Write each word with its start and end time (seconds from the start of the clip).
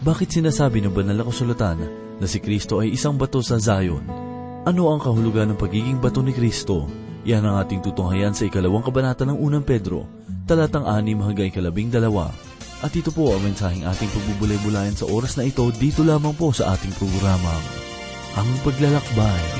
Bakit 0.00 0.32
sinasabi 0.32 0.80
ng 0.80 0.96
banal 0.96 1.12
na 1.12 1.28
kasulatan 1.28 1.76
na 2.16 2.24
si 2.24 2.40
Kristo 2.40 2.80
ay 2.80 2.96
isang 2.96 3.20
bato 3.20 3.44
sa 3.44 3.60
Zion? 3.60 4.00
Ano 4.64 4.88
ang 4.88 4.96
kahulugan 4.96 5.52
ng 5.52 5.60
pagiging 5.60 6.00
bato 6.00 6.24
ni 6.24 6.32
Kristo? 6.32 6.88
Yan 7.28 7.44
ang 7.44 7.60
ating 7.60 7.84
tutunghayan 7.84 8.32
sa 8.32 8.48
ikalawang 8.48 8.80
kabanata 8.80 9.28
ng 9.28 9.36
unang 9.36 9.60
Pedro, 9.60 10.08
talatang 10.48 10.88
anim 10.88 11.20
hanggang 11.20 11.52
ikalabing 11.52 11.92
dalawa. 11.92 12.32
At 12.80 12.96
ito 12.96 13.12
po 13.12 13.36
ang 13.36 13.44
mensaheng 13.44 13.84
ating 13.84 14.08
pagbubulay-bulayan 14.08 14.96
sa 14.96 15.04
oras 15.04 15.36
na 15.36 15.44
ito 15.44 15.68
dito 15.76 16.00
lamang 16.00 16.32
po 16.32 16.48
sa 16.48 16.72
ating 16.72 16.96
programang 16.96 17.64
Ang 18.40 18.48
Paglalakbay. 18.64 19.59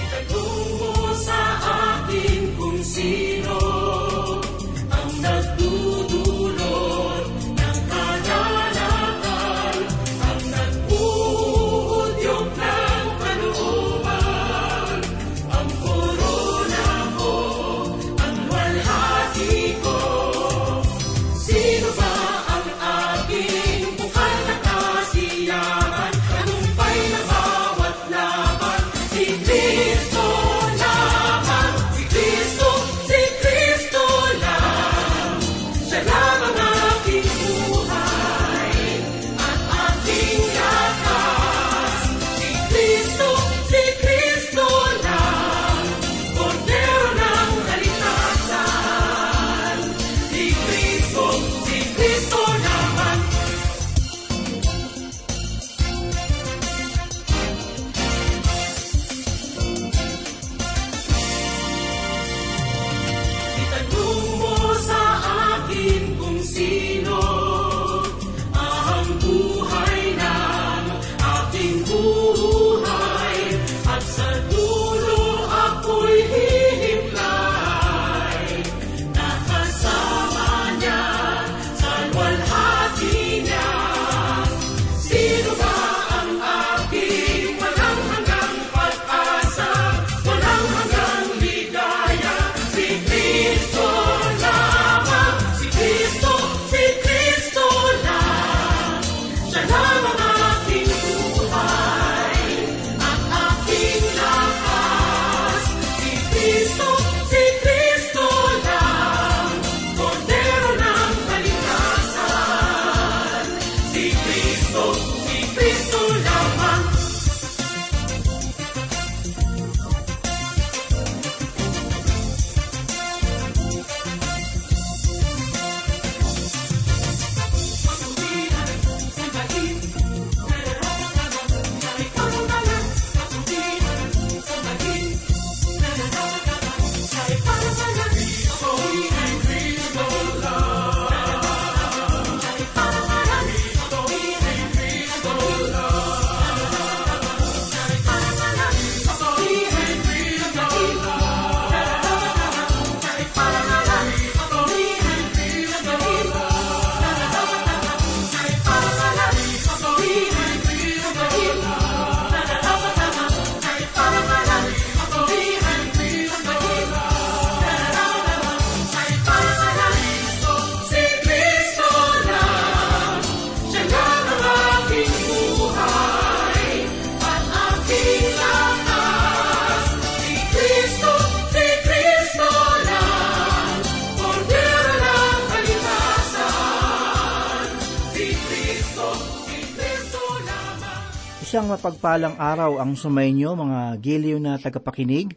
Isang 191.50 191.66
mapagpalang 191.66 192.38
araw 192.38 192.78
ang 192.78 192.94
sumainyo 192.94 193.58
mga 193.58 193.98
giliw 193.98 194.38
na 194.38 194.54
tagapakinig. 194.54 195.34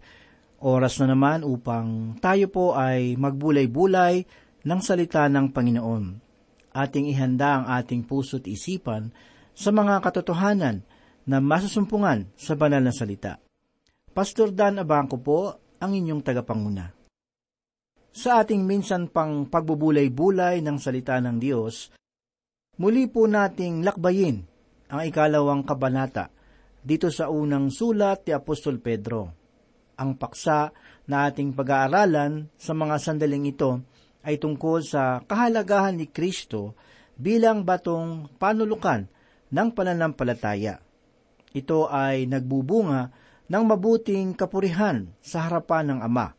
Oras 0.61 1.01
na 1.01 1.09
naman 1.09 1.41
upang 1.41 2.21
tayo 2.21 2.53
po 2.53 2.77
ay 2.77 3.17
magbulay-bulay 3.17 4.21
ng 4.61 4.79
salita 4.85 5.25
ng 5.25 5.49
Panginoon. 5.49 6.03
Ating 6.69 7.09
ihanda 7.09 7.57
ang 7.57 7.65
ating 7.65 8.05
puso't 8.05 8.45
isipan 8.45 9.09
sa 9.57 9.73
mga 9.73 10.05
katotohanan 10.05 10.85
na 11.25 11.41
masusumpungan 11.41 12.29
sa 12.37 12.53
banal 12.53 12.85
na 12.85 12.93
salita. 12.93 13.41
Pastor 14.13 14.53
Dan 14.53 14.85
Abangco 14.85 15.17
po 15.17 15.57
ang 15.81 15.97
inyong 15.97 16.21
tagapanguna. 16.21 16.93
Sa 18.13 18.37
ating 18.37 18.61
minsan 18.61 19.09
pang 19.09 19.49
pagbubulay-bulay 19.49 20.61
ng 20.61 20.77
salita 20.77 21.17
ng 21.17 21.41
Diyos, 21.41 21.89
muli 22.77 23.09
po 23.09 23.25
nating 23.25 23.81
lakbayin 23.81 24.52
ang 24.93 25.09
ikalawang 25.09 25.65
kabanata 25.65 26.29
dito 26.85 27.09
sa 27.09 27.33
unang 27.33 27.73
sulat 27.73 28.29
ni 28.29 28.31
Apostol 28.37 28.77
Pedro. 28.77 29.33
Ang 29.97 30.21
paksa 30.21 30.69
na 31.09 31.25
ating 31.25 31.57
pag-aaralan 31.57 32.53
sa 32.53 32.77
mga 32.77 33.01
sandaling 33.01 33.49
ito 33.49 33.81
ay 34.21 34.37
tungkol 34.37 34.85
sa 34.85 35.25
kahalagahan 35.25 35.97
ni 35.97 36.13
Kristo 36.13 36.77
bilang 37.17 37.65
batong 37.65 38.37
panulukan 38.37 39.09
ng 39.49 39.67
pananampalataya. 39.73 40.77
Ito 41.57 41.89
ay 41.89 42.29
nagbubunga 42.29 43.09
ng 43.49 43.63
mabuting 43.65 44.37
kapurihan 44.37 45.09
sa 45.25 45.49
harapan 45.49 45.93
ng 45.93 45.99
Ama, 46.05 46.37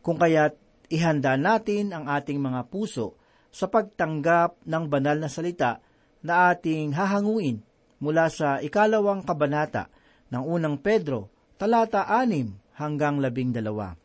kung 0.00 0.16
kaya't 0.16 0.56
ihanda 0.88 1.36
natin 1.36 1.92
ang 1.92 2.08
ating 2.08 2.40
mga 2.40 2.64
puso 2.72 3.16
sa 3.52 3.68
pagtanggap 3.68 4.56
ng 4.64 4.84
banal 4.88 5.20
na 5.20 5.28
salita 5.28 5.80
na 6.24 6.52
ating 6.52 6.96
hahanguin 6.96 7.73
mula 8.04 8.28
sa 8.28 8.60
ikalawang 8.60 9.24
kabanata 9.24 9.88
ng 10.28 10.44
unang 10.44 10.76
Pedro, 10.76 11.32
talata 11.56 12.04
anim 12.04 12.52
hanggang 12.76 13.16
labing 13.16 13.56
dalawa. 13.56 13.96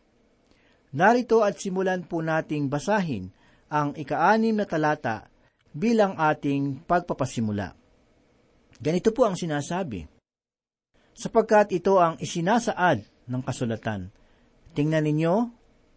Narito 0.96 1.44
at 1.44 1.60
simulan 1.60 2.08
po 2.08 2.24
nating 2.24 2.72
basahin 2.72 3.30
ang 3.68 3.94
ikaanim 3.94 4.56
na 4.56 4.66
talata 4.66 5.28
bilang 5.76 6.18
ating 6.18 6.88
pagpapasimula. 6.88 7.78
Ganito 8.80 9.12
po 9.12 9.28
ang 9.28 9.36
sinasabi, 9.36 10.08
sapagkat 11.14 11.76
ito 11.76 12.00
ang 12.00 12.16
isinasaad 12.16 13.28
ng 13.28 13.42
kasulatan. 13.44 14.10
Tingnan 14.72 15.04
ninyo, 15.04 15.36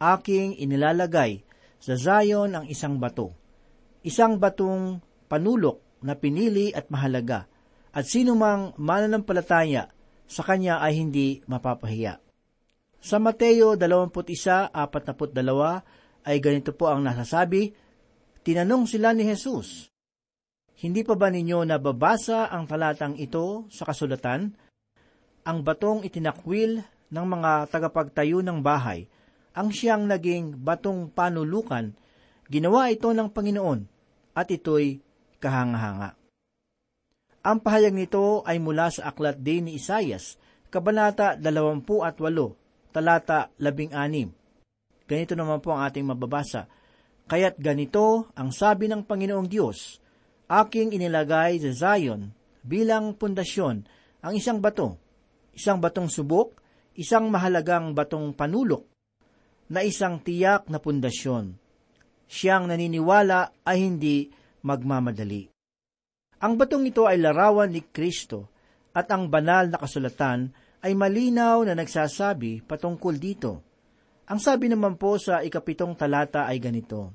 aking 0.02 0.58
inilalagay 0.58 1.46
sa 1.78 1.94
Zion 1.94 2.52
ang 2.58 2.66
isang 2.66 2.98
bato, 2.98 3.30
isang 4.02 4.42
batong 4.42 4.98
panulok 5.30 6.02
na 6.02 6.18
pinili 6.18 6.74
at 6.74 6.90
mahalaga, 6.90 7.46
at 7.92 8.04
sino 8.08 8.32
mang 8.32 8.72
mananampalataya 8.80 9.92
sa 10.24 10.42
kanya 10.42 10.80
ay 10.80 10.96
hindi 10.96 11.44
mapapahiya. 11.44 12.16
Sa 13.02 13.20
Mateo 13.20 13.76
21.42 13.76 14.72
ay 16.24 16.36
ganito 16.38 16.72
po 16.72 16.88
ang 16.88 17.04
nasasabi, 17.04 17.74
Tinanong 18.42 18.90
sila 18.90 19.14
ni 19.14 19.22
Jesus, 19.22 19.86
Hindi 20.82 21.06
pa 21.06 21.14
ba 21.14 21.30
ninyo 21.30 21.62
nababasa 21.62 22.50
ang 22.50 22.66
talatang 22.66 23.14
ito 23.14 23.70
sa 23.70 23.86
kasulatan? 23.86 24.50
Ang 25.46 25.58
batong 25.62 26.02
itinakwil 26.02 26.82
ng 27.12 27.26
mga 27.26 27.70
tagapagtayo 27.70 28.42
ng 28.42 28.58
bahay, 28.62 29.06
ang 29.52 29.68
siyang 29.70 30.08
naging 30.08 30.58
batong 30.58 31.12
panulukan, 31.12 31.92
ginawa 32.48 32.88
ito 32.88 33.12
ng 33.12 33.28
Panginoon, 33.30 33.80
at 34.32 34.48
ito'y 34.48 34.98
kahanga-hanga. 35.38 36.21
Ang 37.42 37.58
pahayag 37.58 37.90
nito 37.90 38.46
ay 38.46 38.62
mula 38.62 38.86
sa 38.94 39.10
aklat 39.10 39.42
din 39.42 39.66
ni 39.66 39.74
Isayas, 39.74 40.38
Kabanata 40.70 41.34
28, 41.34 42.94
talata 42.94 43.50
16. 43.58 45.10
Ganito 45.10 45.34
naman 45.34 45.58
po 45.58 45.74
ang 45.74 45.82
ating 45.82 46.06
mababasa. 46.06 46.70
Kaya't 47.26 47.58
ganito 47.58 48.30
ang 48.38 48.54
sabi 48.54 48.86
ng 48.86 49.02
Panginoong 49.02 49.50
Diyos, 49.50 49.98
Aking 50.46 50.94
inilagay 50.94 51.58
sa 51.58 51.98
Zion 51.98 52.30
bilang 52.62 53.18
pundasyon 53.18 53.90
ang 54.22 54.32
isang 54.38 54.62
bato, 54.62 55.02
isang 55.50 55.82
batong 55.82 56.06
subok, 56.06 56.54
isang 56.94 57.26
mahalagang 57.26 57.90
batong 57.90 58.38
panulok, 58.38 58.86
na 59.66 59.82
isang 59.82 60.22
tiyak 60.22 60.70
na 60.70 60.78
pundasyon. 60.78 61.58
Siyang 62.30 62.70
naniniwala 62.70 63.66
ay 63.66 63.82
hindi 63.82 64.30
magmamadali. 64.62 65.51
Ang 66.42 66.58
batong 66.58 66.82
ito 66.90 67.06
ay 67.06 67.22
larawan 67.22 67.70
ni 67.70 67.86
Kristo 67.86 68.50
at 68.90 69.06
ang 69.14 69.30
banal 69.30 69.70
na 69.70 69.78
kasulatan 69.78 70.50
ay 70.82 70.92
malinaw 70.98 71.62
na 71.62 71.78
nagsasabi 71.78 72.66
patungkol 72.66 73.14
dito. 73.14 73.62
Ang 74.26 74.42
sabi 74.42 74.66
naman 74.66 74.98
po 74.98 75.22
sa 75.22 75.38
ikapitong 75.46 75.94
talata 75.94 76.50
ay 76.50 76.58
ganito, 76.58 77.14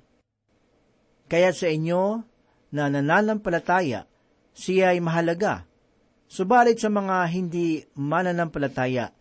Kaya 1.28 1.52
sa 1.52 1.68
inyo 1.68 2.24
na 2.72 2.88
nananampalataya, 2.88 4.08
siya 4.56 4.96
ay 4.96 5.04
mahalaga. 5.04 5.68
Subalit 6.32 6.80
sa 6.80 6.88
mga 6.88 7.28
hindi 7.28 7.84
mananampalataya, 8.00 9.12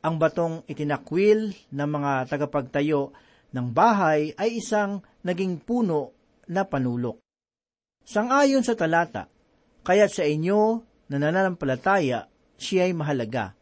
ang 0.00 0.16
batong 0.16 0.64
itinakwil 0.64 1.52
ng 1.68 1.88
mga 1.88 2.32
tagapagtayo 2.32 3.12
ng 3.52 3.66
bahay 3.76 4.32
ay 4.40 4.56
isang 4.56 5.04
naging 5.20 5.60
puno 5.60 6.16
na 6.48 6.64
panulok. 6.64 7.27
Sangayon 8.08 8.64
sa 8.64 8.72
talata, 8.72 9.28
kaya 9.84 10.08
sa 10.08 10.24
inyo 10.24 10.80
na 11.12 11.20
nananampalataya, 11.20 12.24
siya 12.56 12.88
ay 12.88 12.96
mahalaga. 12.96 13.52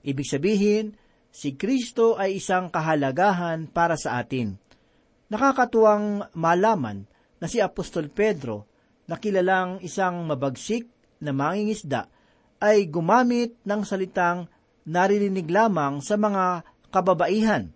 Ibig 0.00 0.24
sabihin, 0.24 0.96
si 1.28 1.52
Kristo 1.52 2.16
ay 2.16 2.40
isang 2.40 2.72
kahalagahan 2.72 3.68
para 3.68 4.00
sa 4.00 4.16
atin. 4.16 4.56
Nakakatuwang 5.28 6.32
malaman 6.32 7.04
na 7.36 7.44
si 7.44 7.60
Apostol 7.60 8.08
Pedro, 8.08 8.64
na 9.04 9.20
kilalang 9.20 9.84
isang 9.84 10.24
mabagsik 10.24 10.88
na 11.20 11.36
mangingisda, 11.36 12.08
ay 12.56 12.88
gumamit 12.88 13.52
ng 13.68 13.84
salitang 13.84 14.48
naririnig 14.88 15.44
lamang 15.52 16.00
sa 16.00 16.16
mga 16.16 16.64
kababaihan. 16.88 17.68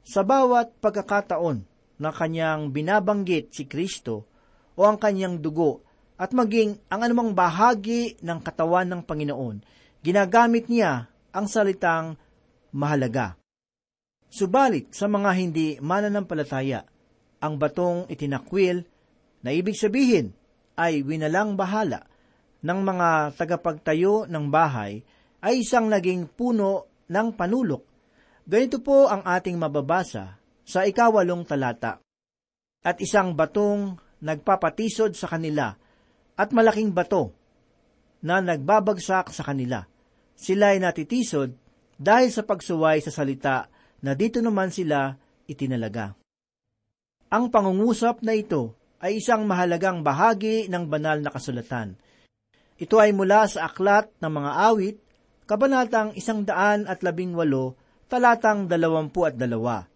Sa 0.00 0.24
bawat 0.24 0.80
pagkakataon 0.80 1.60
na 2.00 2.08
kanyang 2.08 2.72
binabanggit 2.72 3.52
si 3.52 3.68
Kristo, 3.68 4.35
o 4.76 4.84
ang 4.84 5.00
kanyang 5.00 5.40
dugo 5.40 5.82
at 6.16 6.32
maging 6.32 6.80
ang 6.88 7.04
anumang 7.04 7.32
bahagi 7.36 8.16
ng 8.24 8.38
katawan 8.40 8.88
ng 8.88 9.02
Panginoon, 9.04 9.56
ginagamit 10.00 10.68
niya 10.68 11.08
ang 11.32 11.48
salitang 11.48 12.16
mahalaga. 12.72 13.36
Subalit 14.32 14.92
sa 14.92 15.08
mga 15.08 15.30
hindi 15.36 15.68
mananampalataya, 15.80 16.84
ang 17.40 17.60
batong 17.60 18.08
itinakwil 18.08 18.84
na 19.44 19.52
ibig 19.52 19.76
sabihin 19.76 20.32
ay 20.76 21.04
winalang 21.04 21.56
bahala 21.56 22.08
ng 22.64 22.80
mga 22.80 23.36
tagapagtayo 23.36 24.24
ng 24.28 24.44
bahay 24.48 25.04
ay 25.44 25.62
isang 25.62 25.92
naging 25.92 26.26
puno 26.32 26.88
ng 27.06 27.36
panulok. 27.36 27.84
Ganito 28.46 28.80
po 28.80 29.06
ang 29.06 29.22
ating 29.22 29.54
mababasa 29.60 30.40
sa 30.66 30.82
ikawalong 30.82 31.46
talata. 31.46 32.02
At 32.82 32.98
isang 33.02 33.34
batong 33.34 33.98
nagpapatisod 34.20 35.12
sa 35.12 35.28
kanila 35.28 35.76
at 36.36 36.48
malaking 36.52 36.92
bato 36.92 37.32
na 38.24 38.40
nagbabagsak 38.40 39.32
sa 39.32 39.42
kanila. 39.44 39.84
Sila 40.36 40.76
ay 40.76 40.80
natitisod 40.80 41.56
dahil 41.96 42.28
sa 42.28 42.44
pagsuway 42.44 43.00
sa 43.00 43.12
salita 43.12 43.72
na 44.04 44.12
dito 44.12 44.44
naman 44.44 44.68
sila 44.68 45.16
itinalaga. 45.48 46.12
Ang 47.32 47.48
pangungusap 47.50 48.20
na 48.22 48.36
ito 48.36 48.76
ay 49.00 49.20
isang 49.20 49.44
mahalagang 49.48 50.04
bahagi 50.04 50.68
ng 50.68 50.84
banal 50.86 51.20
na 51.20 51.32
kasulatan. 51.32 51.96
Ito 52.76 52.96
ay 53.00 53.16
mula 53.16 53.48
sa 53.48 53.68
aklat 53.68 54.12
ng 54.20 54.32
mga 54.32 54.52
awit, 54.68 54.96
kabanatang 55.48 56.12
isang 56.12 56.44
daan 56.44 56.84
at 56.84 57.00
labing 57.00 57.32
walo, 57.32 57.76
talatang 58.06 58.68
dalawampu 58.68 59.24
at 59.24 59.34
dalawa. 59.40 59.88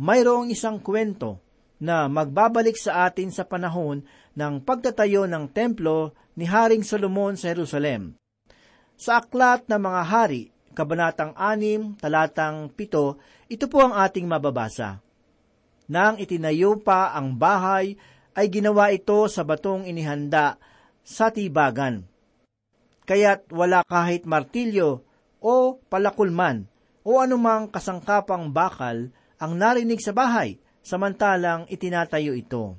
Mayroong 0.00 0.50
isang 0.50 0.82
kwento 0.82 1.38
na 1.80 2.06
magbabalik 2.06 2.76
sa 2.76 3.08
atin 3.08 3.32
sa 3.32 3.48
panahon 3.48 4.04
ng 4.36 4.54
pagtatayo 4.60 5.24
ng 5.24 5.48
templo 5.48 6.12
ni 6.36 6.44
Haring 6.44 6.84
Solomon 6.84 7.34
sa 7.40 7.50
Jerusalem. 7.50 8.14
Sa 9.00 9.24
aklat 9.24 9.64
ng 9.64 9.80
mga 9.80 10.02
hari, 10.04 10.52
kabanatang 10.76 11.32
6, 11.32 12.04
talatang 12.04 12.68
7, 12.76 13.48
ito 13.48 13.64
po 13.66 13.80
ang 13.80 13.96
ating 13.96 14.28
mababasa. 14.28 15.00
Nang 15.90 16.20
itinayo 16.20 16.78
pa 16.78 17.16
ang 17.16 17.34
bahay, 17.34 17.96
ay 18.36 18.46
ginawa 18.46 18.94
ito 18.94 19.26
sa 19.26 19.42
batong 19.42 19.88
inihanda 19.88 20.54
sa 21.02 21.34
tibagan. 21.34 22.06
Kaya't 23.08 23.50
wala 23.50 23.82
kahit 23.82 24.22
martilyo 24.22 25.02
o 25.42 25.80
palakulman 25.90 26.70
o 27.02 27.18
anumang 27.18 27.66
kasangkapang 27.66 28.54
bakal 28.54 29.10
ang 29.40 29.52
narinig 29.58 29.98
sa 29.98 30.14
bahay, 30.14 30.62
samantalang 30.80 31.68
itinatayo 31.68 32.32
ito. 32.34 32.76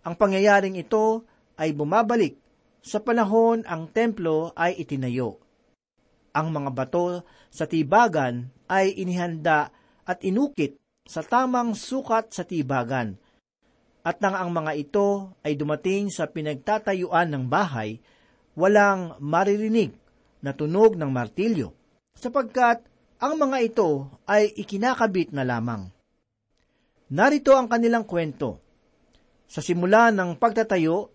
Ang 0.00 0.14
pangyayaring 0.16 0.80
ito 0.80 1.28
ay 1.60 1.76
bumabalik 1.76 2.40
sa 2.80 3.04
panahon 3.04 3.60
ang 3.68 3.92
templo 3.92 4.56
ay 4.56 4.80
itinayo. 4.80 5.36
Ang 6.32 6.56
mga 6.56 6.70
bato 6.72 7.20
sa 7.52 7.68
tibagan 7.68 8.48
ay 8.70 8.96
inihanda 8.96 9.68
at 10.08 10.24
inukit 10.24 10.80
sa 11.04 11.20
tamang 11.20 11.76
sukat 11.76 12.32
sa 12.32 12.46
tibagan. 12.46 13.18
At 14.00 14.22
nang 14.24 14.32
ang 14.32 14.50
mga 14.54 14.72
ito 14.80 15.36
ay 15.44 15.60
dumating 15.60 16.08
sa 16.08 16.24
pinagtatayuan 16.30 17.28
ng 17.28 17.44
bahay, 17.52 18.00
walang 18.56 19.20
maririnig 19.20 19.92
na 20.40 20.56
tunog 20.56 20.96
ng 20.96 21.10
martilyo, 21.12 21.76
sapagkat 22.16 22.80
ang 23.20 23.36
mga 23.36 23.58
ito 23.60 24.08
ay 24.24 24.48
ikinakabit 24.56 25.36
na 25.36 25.44
lamang. 25.44 25.92
Narito 27.10 27.58
ang 27.58 27.66
kanilang 27.66 28.06
kwento. 28.06 28.62
Sa 29.50 29.58
simula 29.58 30.14
ng 30.14 30.38
pagtatayo, 30.38 31.10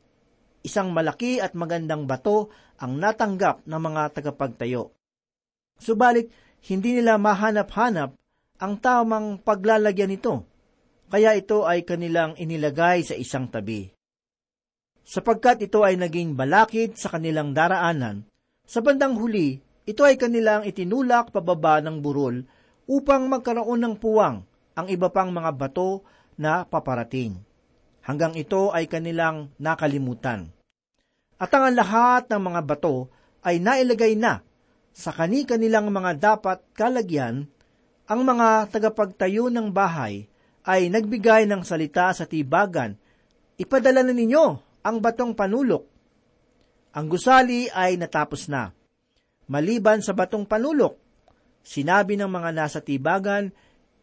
isang 0.60 0.92
malaki 0.92 1.40
at 1.40 1.56
magandang 1.56 2.04
bato 2.04 2.52
ang 2.84 3.00
natanggap 3.00 3.64
ng 3.64 3.80
mga 3.80 4.04
tagapagtayo. 4.12 4.92
Subalit, 5.80 6.28
hindi 6.68 7.00
nila 7.00 7.16
mahanap-hanap 7.16 8.12
ang 8.60 8.74
tamang 8.84 9.40
paglalagyan 9.40 10.12
nito, 10.12 10.44
kaya 11.08 11.32
ito 11.32 11.64
ay 11.64 11.88
kanilang 11.88 12.36
inilagay 12.36 13.08
sa 13.08 13.16
isang 13.16 13.48
tabi. 13.48 13.88
Sapagkat 15.00 15.64
ito 15.64 15.80
ay 15.88 15.96
naging 15.96 16.36
balakid 16.36 17.00
sa 17.00 17.08
kanilang 17.08 17.56
daraanan, 17.56 18.28
sa 18.68 18.84
bandang 18.84 19.16
huli, 19.16 19.64
ito 19.88 20.04
ay 20.04 20.20
kanilang 20.20 20.68
itinulak 20.68 21.32
pababa 21.32 21.80
ng 21.80 22.04
burol 22.04 22.44
upang 22.84 23.32
magkaroon 23.32 23.80
ng 23.80 23.96
puwang 23.96 24.44
ang 24.76 24.92
iba 24.92 25.08
pang 25.10 25.32
mga 25.32 25.52
bato 25.56 26.04
na 26.36 26.68
paparating. 26.68 27.40
Hanggang 28.06 28.38
ito 28.38 28.70
ay 28.76 28.86
kanilang 28.86 29.50
nakalimutan. 29.58 30.52
At 31.42 31.52
ang 31.56 31.74
lahat 31.74 32.30
ng 32.30 32.42
mga 32.44 32.62
bato 32.64 33.10
ay 33.42 33.58
nailagay 33.58 34.14
na 34.20 34.46
sa 34.96 35.12
kani-kanilang 35.12 35.92
mga 35.92 36.12
dapat 36.16 36.64
kalagyan, 36.72 37.50
ang 38.06 38.22
mga 38.22 38.70
tagapagtayo 38.70 39.50
ng 39.50 39.74
bahay 39.74 40.30
ay 40.64 40.88
nagbigay 40.94 41.50
ng 41.50 41.66
salita 41.66 42.14
sa 42.14 42.30
tibagan, 42.30 42.96
Ipadala 43.56 44.04
na 44.04 44.12
ninyo 44.12 44.46
ang 44.84 44.98
batong 45.00 45.32
panulok. 45.32 45.88
Ang 46.92 47.08
gusali 47.08 47.72
ay 47.72 47.96
natapos 47.96 48.52
na. 48.52 48.76
Maliban 49.48 50.04
sa 50.04 50.12
batong 50.12 50.44
panulok, 50.44 51.00
sinabi 51.64 52.20
ng 52.20 52.28
mga 52.28 52.52
nasa 52.52 52.84
tibagan 52.84 53.56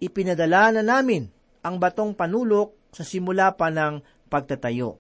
ipinadala 0.03 0.75
na 0.75 0.83
namin 0.83 1.31
ang 1.63 1.79
batong 1.79 2.19
panulok 2.19 2.75
sa 2.91 3.07
simula 3.07 3.55
pa 3.55 3.71
ng 3.71 4.03
pagtatayo. 4.27 4.99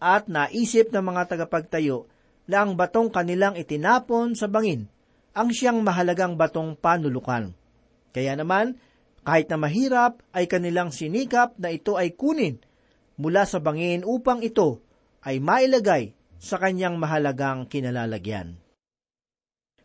At 0.00 0.32
naisip 0.32 0.90
ng 0.90 1.04
mga 1.04 1.36
tagapagtayo 1.36 2.08
na 2.48 2.64
ang 2.64 2.74
batong 2.74 3.12
kanilang 3.12 3.54
itinapon 3.54 4.32
sa 4.32 4.48
bangin 4.48 4.88
ang 5.36 5.52
siyang 5.52 5.84
mahalagang 5.84 6.34
batong 6.34 6.74
panulukan. 6.74 7.52
Kaya 8.12 8.36
naman, 8.36 8.76
kahit 9.22 9.48
na 9.48 9.56
mahirap, 9.56 10.20
ay 10.34 10.50
kanilang 10.50 10.90
sinikap 10.90 11.54
na 11.56 11.70
ito 11.70 11.94
ay 11.94 12.12
kunin 12.12 12.58
mula 13.16 13.46
sa 13.46 13.62
bangin 13.62 14.02
upang 14.02 14.42
ito 14.42 14.82
ay 15.22 15.38
mailagay 15.38 16.12
sa 16.42 16.58
kanyang 16.58 16.98
mahalagang 16.98 17.70
kinalalagyan. 17.70 18.58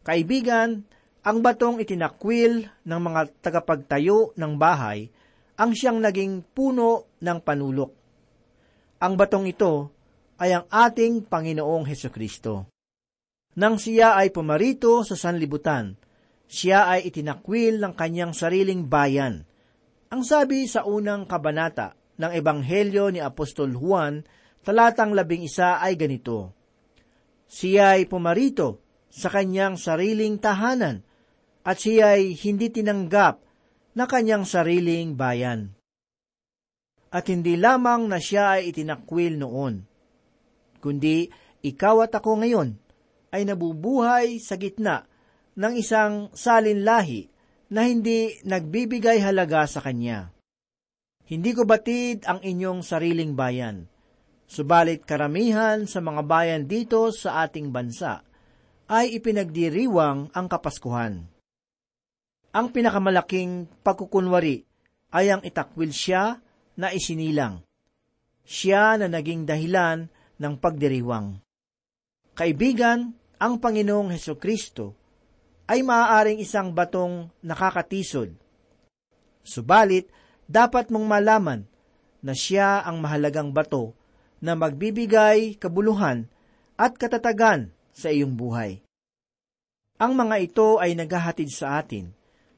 Kaibigan, 0.02 0.90
ang 1.28 1.44
batong 1.44 1.84
itinakwil 1.84 2.72
ng 2.88 3.00
mga 3.04 3.44
tagapagtayo 3.44 4.32
ng 4.40 4.56
bahay 4.56 5.12
ang 5.60 5.76
siyang 5.76 6.00
naging 6.00 6.40
puno 6.56 7.20
ng 7.20 7.44
panulok. 7.44 7.92
Ang 9.04 9.14
batong 9.20 9.44
ito 9.44 9.92
ay 10.40 10.56
ang 10.56 10.66
ating 10.72 11.28
Panginoong 11.28 11.84
Heso 11.84 12.08
Kristo. 12.16 12.72
Nang 13.60 13.76
siya 13.76 14.16
ay 14.16 14.32
pumarito 14.32 15.04
sa 15.04 15.20
sanlibutan, 15.20 16.00
siya 16.48 16.88
ay 16.96 17.12
itinakwil 17.12 17.84
ng 17.84 17.92
kanyang 17.92 18.32
sariling 18.32 18.88
bayan. 18.88 19.44
Ang 20.08 20.24
sabi 20.24 20.64
sa 20.64 20.88
unang 20.88 21.28
kabanata 21.28 22.00
ng 22.24 22.32
Ebanghelyo 22.40 23.12
ni 23.12 23.20
Apostol 23.20 23.76
Juan, 23.76 24.24
talatang 24.64 25.12
labing 25.12 25.44
isa 25.44 25.84
ay 25.84 26.00
ganito, 26.00 26.56
Siya 27.52 28.00
ay 28.00 28.08
pumarito 28.08 28.80
sa 29.12 29.28
kanyang 29.28 29.76
sariling 29.76 30.40
tahanan, 30.40 31.07
at 31.68 31.84
siya 31.84 32.16
ay 32.16 32.32
hindi 32.40 32.72
tinanggap 32.72 33.44
na 34.00 34.08
kanyang 34.08 34.48
sariling 34.48 35.20
bayan. 35.20 35.76
At 37.12 37.28
hindi 37.28 37.60
lamang 37.60 38.08
na 38.08 38.24
siya 38.24 38.56
ay 38.56 38.72
itinakwil 38.72 39.36
noon, 39.36 39.84
kundi 40.80 41.28
ikaw 41.60 42.08
at 42.08 42.16
ako 42.16 42.40
ngayon 42.40 42.80
ay 43.36 43.44
nabubuhay 43.44 44.40
sa 44.40 44.56
gitna 44.56 45.04
ng 45.60 45.74
isang 45.76 46.32
salinlahi 46.32 47.28
na 47.68 47.84
hindi 47.84 48.40
nagbibigay 48.48 49.20
halaga 49.20 49.68
sa 49.68 49.84
kanya. 49.84 50.32
Hindi 51.28 51.52
ko 51.52 51.68
batid 51.68 52.24
ang 52.24 52.40
inyong 52.40 52.80
sariling 52.80 53.36
bayan, 53.36 53.92
subalit 54.48 55.04
karamihan 55.04 55.84
sa 55.84 56.00
mga 56.00 56.24
bayan 56.24 56.64
dito 56.72 57.12
sa 57.12 57.44
ating 57.44 57.76
bansa 57.76 58.24
ay 58.88 59.20
ipinagdiriwang 59.20 60.32
ang 60.32 60.48
Kapaskuhan. 60.48 61.37
Ang 62.56 62.72
pinakamalaking 62.72 63.68
pagkukunwari 63.84 64.63
ay 65.12 65.32
ang 65.32 65.42
itakwil 65.44 65.92
siya 65.92 66.39
na 66.80 66.94
isinilang. 66.96 67.63
Siya 68.48 68.96
na 68.96 69.12
naging 69.12 69.44
dahilan 69.44 70.08
ng 70.39 70.54
pagdiriwang. 70.56 71.44
Kaibigan, 72.38 73.18
ang 73.38 73.62
Panginoong 73.62 74.13
Heso 74.13 74.38
Kristo 74.39 74.98
ay 75.68 75.84
maaaring 75.84 76.39
isang 76.42 76.72
batong 76.72 77.30
nakakatisod. 77.44 78.34
Subalit, 79.44 80.10
dapat 80.48 80.89
mong 80.89 81.06
malaman 81.06 81.68
na 82.24 82.34
siya 82.34 82.82
ang 82.82 83.04
mahalagang 83.04 83.51
bato 83.51 83.94
na 84.39 84.56
magbibigay 84.56 85.60
kabuluhan 85.60 86.25
at 86.80 86.96
katatagan 86.96 87.74
sa 87.92 88.10
iyong 88.10 88.34
buhay. 88.34 88.82
Ang 89.98 90.13
mga 90.13 90.36
ito 90.39 90.77
ay 90.77 90.94
naghahatid 90.94 91.50
sa 91.50 91.82
atin 91.82 92.17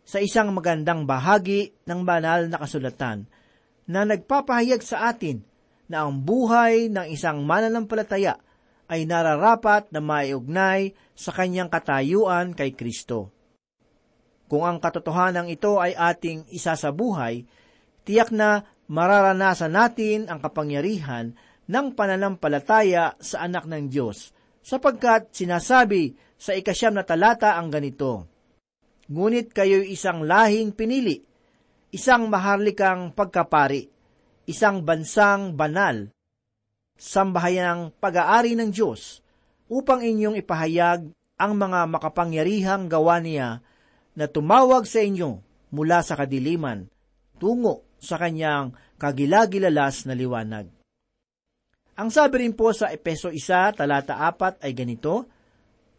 sa 0.09 0.17
isang 0.17 0.49
magandang 0.57 1.05
bahagi 1.05 1.69
ng 1.85 2.01
banal 2.01 2.49
na 2.49 2.57
kasulatan 2.57 3.29
na 3.85 4.09
nagpapahayag 4.09 4.81
sa 4.81 5.13
atin 5.13 5.45
na 5.85 6.01
ang 6.01 6.17
buhay 6.25 6.89
ng 6.89 7.13
isang 7.13 7.45
mananampalataya 7.45 8.41
ay 8.89 9.05
nararapat 9.05 9.93
na 9.93 10.01
maiugnay 10.01 10.97
sa 11.13 11.29
kanyang 11.29 11.69
katayuan 11.69 12.57
kay 12.57 12.73
Kristo. 12.73 13.29
Kung 14.49 14.65
ang 14.65 14.81
katotohanan 14.81 15.45
ito 15.45 15.77
ay 15.77 15.93
ating 15.93 16.49
isa 16.49 16.73
sa 16.73 16.89
buhay, 16.89 17.45
tiyak 18.01 18.33
na 18.33 18.65
mararanasan 18.89 19.77
natin 19.77 20.25
ang 20.25 20.41
kapangyarihan 20.41 21.37
ng 21.69 21.93
pananampalataya 21.93 23.13
sa 23.21 23.45
anak 23.45 23.69
ng 23.69 23.93
Diyos, 23.93 24.33
sapagkat 24.65 25.29
sinasabi 25.37 26.17
sa 26.33 26.57
ikasyam 26.57 26.97
na 26.97 27.05
talata 27.05 27.61
ang 27.61 27.69
ganito, 27.69 28.38
Ngunit 29.09 29.49
kayo'y 29.51 29.89
isang 29.89 30.21
lahing 30.21 30.69
pinili, 30.69 31.25
isang 31.89 32.29
maharlikang 32.29 33.09
pagkapari, 33.17 33.89
isang 34.45 34.85
bansang 34.85 35.57
banal, 35.57 36.13
sambahayan 36.93 37.89
ng 37.89 37.97
pag-aari 37.97 38.53
ng 38.53 38.69
Diyos, 38.69 39.25
upang 39.65 40.05
inyong 40.05 40.37
ipahayag 40.37 41.09
ang 41.39 41.53
mga 41.57 41.89
makapangyarihang 41.89 42.85
gawa 42.85 43.17
niya 43.17 43.65
na 44.13 44.25
tumawag 44.29 44.85
sa 44.85 45.01
inyo 45.01 45.41
mula 45.73 46.05
sa 46.05 46.13
kadiliman 46.13 46.85
tungo 47.39 47.87
sa 47.97 48.19
kanyang 48.19 48.75
kagilagilalas 48.99 50.03
na 50.05 50.13
liwanag. 50.13 50.67
Ang 51.95 52.09
sabi 52.11 52.43
rin 52.43 52.55
po 52.55 52.71
sa 52.75 52.91
Epeso 52.91 53.31
1, 53.31 53.79
talata 53.79 54.19
4 54.19 54.63
ay 54.63 54.71
ganito, 54.75 55.27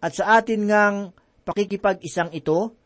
At 0.01 0.17
sa 0.17 0.41
atin 0.41 0.65
ngang 0.65 0.97
pakikipag-isang 1.45 2.33
ito, 2.33 2.80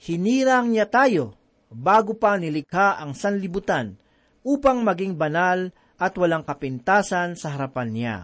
hinirang 0.00 0.72
niya 0.72 0.88
tayo 0.88 1.36
bago 1.68 2.16
pa 2.16 2.40
nilikha 2.40 2.98
ang 2.98 3.12
sanlibutan 3.12 4.00
upang 4.40 4.80
maging 4.80 5.20
banal 5.20 5.68
at 6.00 6.16
walang 6.16 6.42
kapintasan 6.42 7.36
sa 7.36 7.52
harapan 7.52 7.88
niya. 7.92 8.16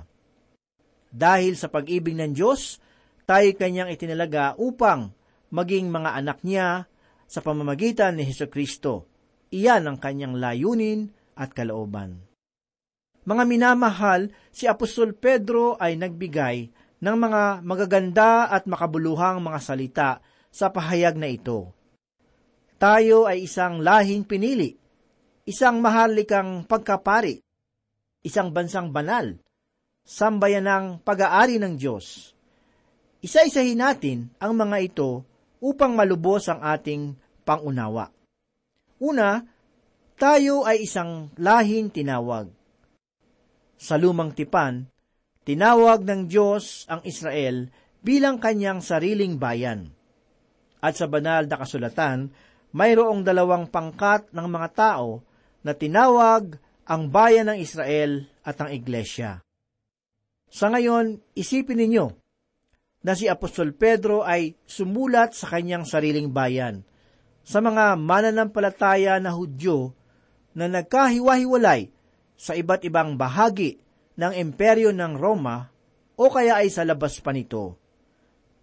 Dahil 1.13 1.55
sa 1.55 1.69
pag-ibig 1.69 2.17
ng 2.17 2.33
Diyos, 2.33 2.81
tayo 3.29 3.49
kanyang 3.53 3.93
itinalaga 3.93 4.57
upang 4.57 5.13
maging 5.53 5.93
mga 5.93 6.11
anak 6.17 6.41
niya 6.43 6.89
sa 7.29 7.41
pamamagitan 7.45 8.17
ni 8.17 8.25
Heso 8.25 8.49
Kristo. 8.49 9.07
Iyan 9.53 9.87
ang 9.87 9.99
kanyang 10.01 10.41
layunin 10.41 11.13
at 11.37 11.53
kalooban. 11.53 12.25
Mga 13.27 13.43
minamahal, 13.47 14.31
si 14.55 14.71
Apostol 14.71 15.15
Pedro 15.15 15.75
ay 15.77 15.99
nagbigay 15.99 16.71
ng 17.03 17.17
mga 17.19 17.67
magaganda 17.67 18.49
at 18.49 18.65
makabuluhang 18.71 19.43
mga 19.43 19.59
salita 19.61 20.11
sa 20.57 20.73
pahayag 20.73 21.21
na 21.21 21.29
ito. 21.29 21.77
Tayo 22.81 23.29
ay 23.29 23.45
isang 23.45 23.85
lahing 23.85 24.25
pinili, 24.25 24.73
isang 25.45 25.85
mahalikang 25.85 26.65
pagkapari, 26.65 27.45
isang 28.25 28.57
bansang 28.57 28.89
banal, 28.89 29.37
sambayan 30.01 30.65
ng 30.65 30.85
pag-aari 31.05 31.61
ng 31.61 31.77
Diyos. 31.77 32.33
Isa-isahin 33.21 33.81
natin 33.81 34.33
ang 34.41 34.57
mga 34.57 34.77
ito 34.81 35.29
upang 35.61 35.93
malubos 35.93 36.49
ang 36.49 36.65
ating 36.65 37.17
pangunawa. 37.45 38.09
Una, 38.97 39.45
tayo 40.17 40.65
ay 40.65 40.89
isang 40.89 41.29
lahing 41.37 41.93
tinawag. 41.93 42.49
Sa 43.77 44.01
lumang 44.01 44.33
tipan, 44.33 44.89
tinawag 45.45 46.01
ng 46.01 46.33
Diyos 46.33 46.89
ang 46.89 47.05
Israel 47.05 47.69
bilang 48.01 48.41
kanyang 48.41 48.81
sariling 48.81 49.37
bayan. 49.37 49.96
At 50.87 50.95
sa 50.95 51.11
banal 51.11 51.51
na 51.51 51.59
kasulatan, 51.59 52.31
mayroong 52.71 53.27
dalawang 53.27 53.67
pangkat 53.67 54.31
ng 54.31 54.47
mga 54.47 54.69
tao 54.71 55.19
na 55.67 55.75
tinawag 55.75 56.63
ang 56.87 57.11
bayan 57.11 57.51
ng 57.51 57.59
Israel 57.59 58.23
at 58.47 58.55
ang 58.63 58.71
iglesia. 58.71 59.43
Sa 60.47 60.71
ngayon, 60.71 61.19
isipin 61.35 61.83
ninyo 61.83 62.07
na 63.03 63.19
si 63.19 63.27
Apostol 63.27 63.75
Pedro 63.75 64.23
ay 64.23 64.55
sumulat 64.63 65.35
sa 65.35 65.51
kanyang 65.51 65.83
sariling 65.83 66.31
bayan, 66.31 66.87
sa 67.43 67.59
mga 67.59 67.99
mananampalataya 67.99 69.19
na 69.19 69.35
Hudyo 69.35 69.91
na 70.55 70.71
nagkahiwa-hiwalay 70.71 71.91
sa 72.39 72.55
iba't 72.55 72.87
ibang 72.87 73.19
bahagi 73.19 73.83
ng 74.15 74.33
imperyo 74.39 74.95
ng 74.95 75.19
Roma 75.19 75.67
o 76.15 76.31
kaya 76.31 76.63
ay 76.63 76.71
sa 76.71 76.87
labas 76.87 77.19
pa 77.19 77.35
nito. 77.35 77.75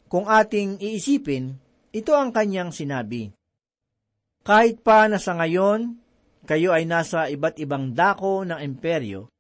Kung 0.08 0.32
ating 0.32 0.80
iisipin, 0.80 1.63
ito 1.94 2.18
ang 2.18 2.34
kanyang 2.34 2.74
sinabi. 2.74 3.30
Kahit 4.44 4.82
pa 4.82 5.06
na 5.06 5.22
sa 5.22 5.38
ngayon, 5.38 5.96
kayo 6.44 6.76
ay 6.76 6.84
nasa 6.90 7.30
iba't 7.32 7.62
ibang 7.62 7.96
dako 7.96 8.44
ng 8.44 8.60
imperyo 8.60 9.32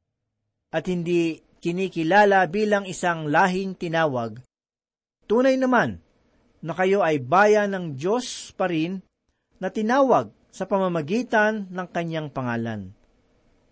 at 0.71 0.87
hindi 0.87 1.43
kinikilala 1.59 2.47
bilang 2.47 2.87
isang 2.87 3.27
lahing 3.27 3.75
tinawag, 3.75 4.39
tunay 5.27 5.59
naman 5.59 5.99
na 6.63 6.71
kayo 6.77 7.03
ay 7.03 7.19
bayan 7.19 7.75
ng 7.75 7.85
Diyos 7.99 8.55
pa 8.55 8.71
rin 8.71 9.03
na 9.59 9.67
tinawag 9.67 10.31
sa 10.53 10.63
pamamagitan 10.69 11.67
ng 11.67 11.87
kanyang 11.91 12.31
pangalan. 12.31 12.93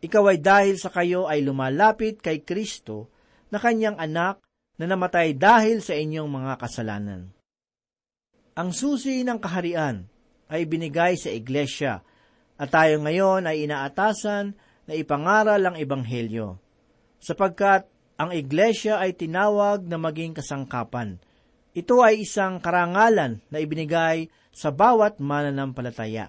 Ikaw 0.01 0.23
ay 0.33 0.39
dahil 0.41 0.75
sa 0.81 0.89
kayo 0.89 1.29
ay 1.29 1.45
lumalapit 1.45 2.19
kay 2.19 2.41
Kristo 2.41 3.13
na 3.53 3.61
kanyang 3.61 4.01
anak 4.01 4.41
na 4.81 4.89
namatay 4.89 5.37
dahil 5.37 5.79
sa 5.85 5.93
inyong 5.93 6.27
mga 6.27 6.53
kasalanan. 6.57 7.29
Ang 8.51 8.75
susi 8.75 9.23
ng 9.23 9.39
kaharian 9.39 10.03
ay 10.51 10.67
binigay 10.67 11.15
sa 11.15 11.31
iglesia 11.31 12.03
at 12.59 12.67
tayo 12.67 12.99
ngayon 12.99 13.47
ay 13.47 13.63
inaatasan 13.63 14.53
na 14.85 14.93
ipangaral 14.93 15.63
ang 15.63 15.79
Ebanghelyo, 15.79 16.59
sapagkat 17.17 17.87
ang 18.19 18.35
iglesia 18.35 18.99
ay 18.99 19.15
tinawag 19.15 19.87
na 19.87 19.95
maging 19.95 20.35
kasangkapan. 20.35 21.17
Ito 21.71 22.03
ay 22.03 22.27
isang 22.27 22.59
karangalan 22.59 23.39
na 23.47 23.57
ibinigay 23.63 24.27
sa 24.51 24.69
bawat 24.69 25.23
mananampalataya. 25.23 26.27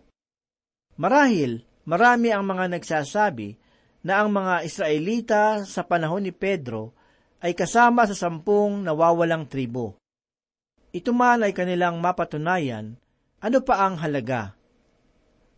Marahil, 0.94 1.66
marami 1.82 2.30
ang 2.30 2.46
mga 2.46 2.78
nagsasabi 2.78 3.58
na 4.06 4.22
ang 4.22 4.30
mga 4.30 4.62
Israelita 4.62 5.42
sa 5.66 5.82
panahon 5.82 6.22
ni 6.22 6.30
Pedro 6.30 6.94
ay 7.42 7.58
kasama 7.58 8.06
sa 8.06 8.14
sampung 8.14 8.86
nawawalang 8.86 9.50
tribo. 9.50 9.98
Ito 10.92 11.16
man 11.16 11.40
ay 11.40 11.56
kanilang 11.56 12.04
mapatunayan, 12.04 13.00
ano 13.40 13.58
pa 13.64 13.88
ang 13.88 13.96
halaga? 13.96 14.52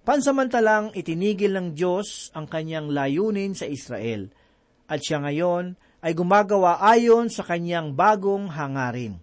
Pansamantalang 0.07 0.95
itinigil 0.95 1.59
ng 1.59 1.69
Diyos 1.75 2.31
ang 2.39 2.47
kanyang 2.47 2.95
layunin 2.95 3.51
sa 3.59 3.67
Israel, 3.67 4.31
at 4.87 5.03
siya 5.03 5.19
ngayon 5.27 5.75
ay 6.07 6.15
gumagawa 6.15 6.79
ayon 6.87 7.35
sa 7.35 7.43
kanyang 7.43 7.99
bagong 7.99 8.47
hangarin. 8.47 9.19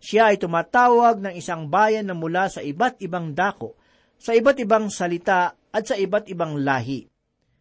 Siya 0.00 0.32
ay 0.32 0.40
tumatawag 0.40 1.20
ng 1.20 1.36
isang 1.36 1.68
bayan 1.68 2.08
na 2.08 2.16
mula 2.16 2.48
sa 2.48 2.64
iba't 2.64 3.04
ibang 3.04 3.36
dako, 3.36 3.76
sa 4.16 4.32
iba't 4.32 4.56
ibang 4.64 4.88
salita 4.88 5.52
at 5.68 5.84
sa 5.84 6.00
iba't 6.00 6.32
ibang 6.32 6.64
lahi. 6.64 7.04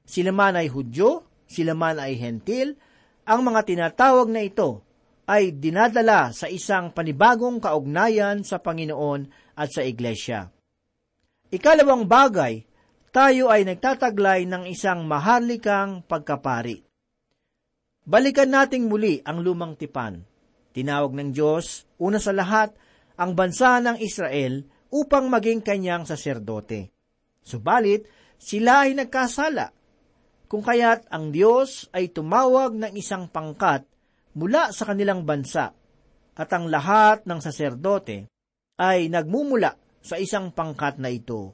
Sila 0.08 0.32
man 0.32 0.56
ay 0.56 0.72
Hudyo, 0.72 1.28
sila 1.44 1.75
man 1.75 2.00
ay 2.00 2.16
Hentil, 2.16 2.80
ang 3.28 3.44
mga 3.44 3.68
tinatawag 3.68 4.32
na 4.32 4.48
ito 4.48 4.80
ay 5.30 5.54
dinadala 5.54 6.34
sa 6.34 6.50
isang 6.50 6.90
panibagong 6.90 7.62
kaugnayan 7.62 8.42
sa 8.42 8.58
Panginoon 8.58 9.54
at 9.54 9.70
sa 9.70 9.86
Iglesia. 9.86 10.50
Ikalawang 11.54 12.10
bagay, 12.10 12.66
tayo 13.14 13.54
ay 13.54 13.62
nagtataglay 13.70 14.50
ng 14.50 14.66
isang 14.66 15.06
maharlikang 15.06 16.02
pagkapari. 16.06 16.82
Balikan 18.10 18.50
nating 18.50 18.90
muli 18.90 19.22
ang 19.22 19.46
lumang 19.46 19.78
tipan. 19.78 20.26
Tinawag 20.74 21.14
ng 21.14 21.30
Diyos, 21.30 21.86
una 22.02 22.18
sa 22.18 22.34
lahat, 22.34 22.74
ang 23.18 23.38
bansa 23.38 23.78
ng 23.82 24.02
Israel 24.02 24.66
upang 24.90 25.30
maging 25.30 25.62
kanyang 25.62 26.10
saserdote. 26.10 26.90
Subalit, 27.42 28.06
sila 28.38 28.90
ay 28.90 28.98
nagkasala. 28.98 29.74
Kung 30.50 30.66
kaya't 30.66 31.10
ang 31.14 31.30
Diyos 31.30 31.86
ay 31.94 32.10
tumawag 32.10 32.74
ng 32.74 32.94
isang 32.98 33.30
pangkat 33.30 33.88
mula 34.39 34.72
sa 34.72 34.88
kanilang 34.88 35.27
bansa 35.27 35.75
at 36.39 36.50
ang 36.55 36.72
lahat 36.72 37.27
ng 37.27 37.39
saserdote 37.43 38.31
ay 38.79 39.12
nagmumula 39.12 39.75
sa 40.00 40.15
isang 40.15 40.55
pangkat 40.55 40.96
na 40.96 41.12
ito. 41.12 41.51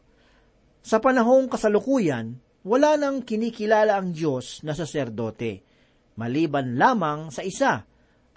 Sa 0.85 1.01
panahong 1.01 1.49
kasalukuyan, 1.49 2.37
wala 2.61 2.93
nang 2.93 3.25
kinikilala 3.25 3.97
ang 3.97 4.13
Diyos 4.13 4.61
na 4.61 4.77
saserdote, 4.77 5.65
maliban 6.21 6.77
lamang 6.77 7.33
sa 7.33 7.41
isa, 7.41 7.81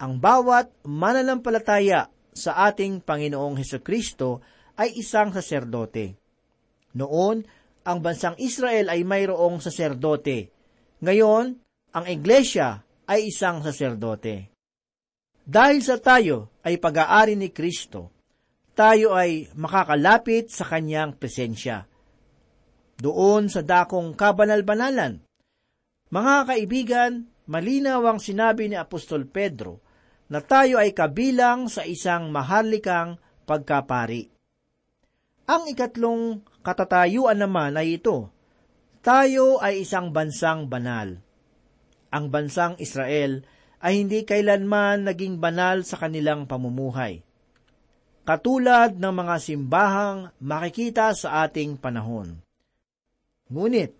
ang 0.01 0.17
bawat 0.17 0.81
mananampalataya 0.89 2.09
sa 2.33 2.51
ating 2.65 3.05
Panginoong 3.05 3.61
Heso 3.61 3.85
Kristo 3.85 4.41
ay 4.81 4.97
isang 4.97 5.29
saserdote. 5.29 6.17
Noon, 6.97 7.45
ang 7.85 7.99
bansang 8.01 8.33
Israel 8.41 8.89
ay 8.89 9.05
mayroong 9.05 9.61
saserdote. 9.61 10.49
Ngayon, 11.05 11.45
ang 11.93 12.05
iglesia 12.09 12.88
ay 13.09 13.33
isang 13.33 13.65
saserdote. 13.65 14.53
Dahil 15.49 15.81
sa 15.81 15.97
tayo 15.97 16.61
ay 16.61 16.77
pag-aari 16.77 17.33
ni 17.33 17.49
Kristo, 17.49 18.13
tayo 18.77 19.17
ay 19.17 19.49
makakalapit 19.57 20.53
sa 20.53 20.69
kanyang 20.69 21.17
presensya. 21.17 21.89
Doon 23.01 23.49
sa 23.49 23.65
dakong 23.65 24.13
kabanal-banalan. 24.13 25.25
Mga 26.13 26.35
kaibigan, 26.45 27.11
malinaw 27.49 28.05
ang 28.05 28.19
sinabi 28.21 28.69
ni 28.69 28.77
Apostol 28.77 29.25
Pedro 29.25 29.81
na 30.29 30.45
tayo 30.45 30.77
ay 30.77 30.93
kabilang 30.93 31.65
sa 31.65 31.81
isang 31.81 32.29
maharlikang 32.29 33.17
pagkapari. 33.49 34.29
Ang 35.49 35.65
ikatlong 35.65 36.45
katatayuan 36.61 37.41
naman 37.41 37.73
ay 37.73 37.97
ito, 37.97 38.29
tayo 39.01 39.57
ay 39.57 39.81
isang 39.81 40.13
bansang 40.13 40.69
banal. 40.69 41.17
Ang 42.09 42.33
bansang 42.33 42.73
Israel 42.81 43.45
ay 43.79 44.01
hindi 44.01 44.25
kailanman 44.25 45.05
naging 45.05 45.37
banal 45.37 45.85
sa 45.85 46.01
kanilang 46.01 46.49
pamumuhay. 46.49 47.21
Katulad 48.25 48.97
ng 48.97 49.13
mga 49.13 49.35
simbahang 49.41 50.19
makikita 50.41 51.13
sa 51.13 51.45
ating 51.45 51.77
panahon. 51.77 52.41
Ngunit, 53.49 53.93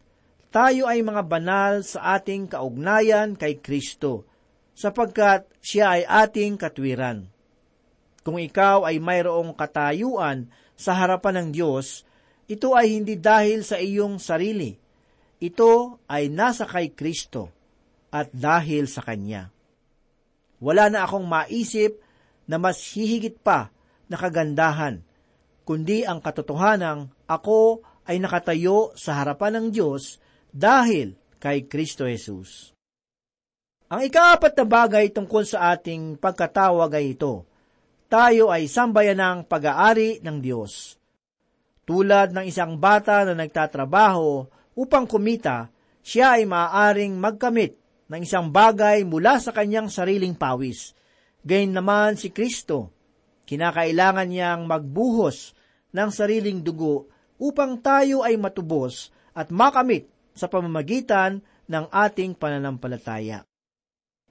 tayo 0.50 0.86
ay 0.90 1.02
mga 1.02 1.24
banal 1.26 1.82
sa 1.86 2.18
ating 2.18 2.50
kaugnayan 2.50 3.38
kay 3.38 3.62
Kristo, 3.62 4.26
sapagkat 4.74 5.50
siya 5.62 5.98
ay 5.98 6.04
ating 6.06 6.58
katwiran. 6.58 7.26
Kung 8.22 8.38
ikaw 8.38 8.86
ay 8.86 9.02
mayroong 9.02 9.54
katayuan 9.54 10.50
sa 10.78 10.98
harapan 10.98 11.46
ng 11.46 11.50
Diyos, 11.54 12.06
ito 12.50 12.74
ay 12.74 12.98
hindi 12.98 13.18
dahil 13.18 13.62
sa 13.62 13.78
iyong 13.78 14.18
sarili. 14.18 14.74
Ito 15.42 16.02
ay 16.10 16.30
nasa 16.30 16.66
kay 16.66 16.94
Kristo 16.94 17.59
at 18.10 18.30
dahil 18.34 18.90
sa 18.90 19.06
Kanya. 19.06 19.54
Wala 20.60 20.92
na 20.92 21.08
akong 21.08 21.24
maisip 21.24 22.02
na 22.50 22.60
mas 22.60 22.82
hihigit 22.94 23.40
pa 23.40 23.72
na 24.10 24.18
kagandahan, 24.18 25.00
kundi 25.64 26.04
ang 26.04 26.20
katotohanang 26.20 27.14
ako 27.30 27.86
ay 28.10 28.18
nakatayo 28.18 28.92
sa 28.98 29.22
harapan 29.22 29.62
ng 29.62 29.68
Diyos 29.70 30.18
dahil 30.50 31.14
kay 31.38 31.70
Kristo 31.70 32.10
Jesus. 32.10 32.74
Ang 33.90 34.06
ikaapat 34.06 34.54
na 34.54 34.66
bagay 34.66 35.10
tungkol 35.10 35.46
sa 35.46 35.74
ating 35.74 36.18
pagkatawag 36.18 36.94
ay 36.94 37.18
ito. 37.18 37.46
Tayo 38.10 38.50
ay 38.50 38.66
sambayan 38.66 39.18
ng 39.18 39.38
pag-aari 39.46 40.22
ng 40.22 40.38
Diyos. 40.42 40.98
Tulad 41.86 42.34
ng 42.34 42.46
isang 42.46 42.78
bata 42.78 43.26
na 43.26 43.34
nagtatrabaho 43.34 44.46
upang 44.78 45.10
kumita, 45.10 45.74
siya 46.06 46.38
ay 46.38 46.46
maaaring 46.46 47.18
magkamit 47.18 47.78
ng 48.10 48.22
isang 48.26 48.50
bagay 48.50 49.06
mula 49.06 49.38
sa 49.38 49.54
kanyang 49.54 49.88
sariling 49.88 50.34
pawis. 50.34 50.98
Gayun 51.46 51.78
naman 51.78 52.18
si 52.18 52.34
Kristo. 52.34 52.92
Kinakailangan 53.46 54.28
niyang 54.30 54.66
magbuhos 54.66 55.54
ng 55.94 56.10
sariling 56.10 56.62
dugo 56.62 57.10
upang 57.40 57.80
tayo 57.80 58.22
ay 58.22 58.36
matubos 58.38 59.10
at 59.34 59.54
makamit 59.54 60.10
sa 60.36 60.52
pamamagitan 60.52 61.42
ng 61.70 61.86
ating 61.90 62.36
pananampalataya 62.36 63.46